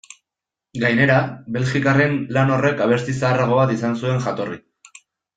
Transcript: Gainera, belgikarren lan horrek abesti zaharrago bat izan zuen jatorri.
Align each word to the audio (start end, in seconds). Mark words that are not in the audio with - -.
Gainera, 0.83 1.17
belgikarren 1.57 2.15
lan 2.37 2.53
horrek 2.55 2.81
abesti 2.85 3.15
zaharrago 3.19 3.59
bat 3.59 3.75
izan 3.75 3.93
zuen 3.99 4.23
jatorri. 4.29 4.59